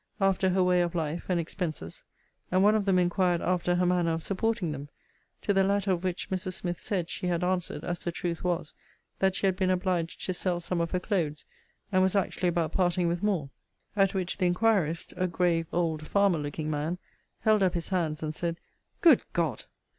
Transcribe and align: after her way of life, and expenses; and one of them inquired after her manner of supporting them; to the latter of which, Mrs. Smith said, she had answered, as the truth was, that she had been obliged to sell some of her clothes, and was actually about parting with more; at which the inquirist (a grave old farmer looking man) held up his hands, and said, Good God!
after 0.19 0.49
her 0.49 0.63
way 0.63 0.81
of 0.81 0.95
life, 0.95 1.27
and 1.29 1.39
expenses; 1.39 2.03
and 2.49 2.63
one 2.63 2.73
of 2.73 2.85
them 2.85 2.97
inquired 2.97 3.39
after 3.39 3.75
her 3.75 3.85
manner 3.85 4.09
of 4.13 4.23
supporting 4.23 4.71
them; 4.71 4.89
to 5.43 5.53
the 5.53 5.63
latter 5.63 5.91
of 5.91 6.03
which, 6.03 6.31
Mrs. 6.31 6.53
Smith 6.53 6.79
said, 6.79 7.07
she 7.07 7.27
had 7.27 7.43
answered, 7.43 7.83
as 7.83 8.03
the 8.03 8.11
truth 8.11 8.43
was, 8.43 8.73
that 9.19 9.35
she 9.35 9.45
had 9.45 9.55
been 9.55 9.69
obliged 9.69 10.25
to 10.25 10.33
sell 10.33 10.59
some 10.59 10.81
of 10.81 10.89
her 10.89 10.99
clothes, 10.99 11.45
and 11.91 12.01
was 12.01 12.15
actually 12.15 12.49
about 12.49 12.71
parting 12.73 13.07
with 13.07 13.21
more; 13.21 13.51
at 13.95 14.15
which 14.15 14.37
the 14.39 14.47
inquirist 14.49 15.13
(a 15.17 15.27
grave 15.27 15.67
old 15.71 16.07
farmer 16.07 16.39
looking 16.39 16.71
man) 16.71 16.97
held 17.41 17.61
up 17.61 17.75
his 17.75 17.89
hands, 17.89 18.23
and 18.23 18.33
said, 18.33 18.57
Good 19.01 19.21
God! 19.33 19.65